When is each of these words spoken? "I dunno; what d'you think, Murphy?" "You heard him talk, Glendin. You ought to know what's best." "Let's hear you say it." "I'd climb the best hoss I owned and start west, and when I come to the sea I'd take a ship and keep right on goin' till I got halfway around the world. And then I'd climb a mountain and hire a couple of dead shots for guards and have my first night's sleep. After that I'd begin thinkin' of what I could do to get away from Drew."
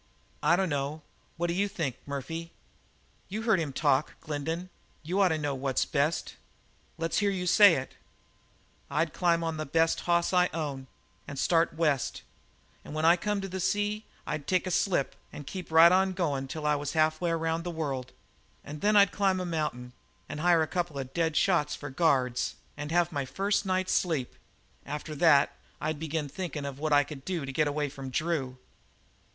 "I 0.41 0.55
dunno; 0.55 1.03
what 1.37 1.45
d'you 1.49 1.67
think, 1.67 1.95
Murphy?" 2.07 2.51
"You 3.29 3.43
heard 3.43 3.59
him 3.59 3.71
talk, 3.71 4.19
Glendin. 4.19 4.71
You 5.03 5.21
ought 5.21 5.27
to 5.27 5.37
know 5.37 5.53
what's 5.53 5.85
best." 5.85 6.37
"Let's 6.97 7.19
hear 7.19 7.29
you 7.29 7.45
say 7.45 7.75
it." 7.75 7.93
"I'd 8.89 9.13
climb 9.13 9.41
the 9.57 9.65
best 9.67 9.99
hoss 9.99 10.33
I 10.33 10.47
owned 10.55 10.87
and 11.27 11.37
start 11.37 11.75
west, 11.75 12.23
and 12.83 12.95
when 12.95 13.05
I 13.05 13.15
come 13.15 13.41
to 13.41 13.47
the 13.47 13.59
sea 13.59 14.03
I'd 14.25 14.47
take 14.47 14.65
a 14.65 14.71
ship 14.71 15.15
and 15.31 15.45
keep 15.45 15.71
right 15.71 15.91
on 15.91 16.13
goin' 16.13 16.47
till 16.47 16.65
I 16.65 16.75
got 16.77 16.89
halfway 16.89 17.29
around 17.29 17.63
the 17.63 17.69
world. 17.69 18.11
And 18.63 18.81
then 18.81 18.95
I'd 18.95 19.11
climb 19.11 19.39
a 19.39 19.45
mountain 19.45 19.93
and 20.27 20.39
hire 20.39 20.63
a 20.63 20.67
couple 20.67 20.97
of 20.97 21.13
dead 21.13 21.37
shots 21.37 21.75
for 21.75 21.91
guards 21.91 22.55
and 22.75 22.91
have 22.91 23.11
my 23.11 23.25
first 23.25 23.67
night's 23.67 23.93
sleep. 23.93 24.33
After 24.83 25.13
that 25.17 25.55
I'd 25.79 25.99
begin 25.99 26.27
thinkin' 26.27 26.65
of 26.65 26.79
what 26.79 26.91
I 26.91 27.03
could 27.03 27.23
do 27.23 27.45
to 27.45 27.51
get 27.53 27.67
away 27.67 27.87
from 27.87 28.09
Drew." 28.09 28.57